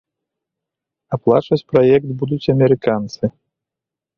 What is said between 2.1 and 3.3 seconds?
будуць амерыканцы.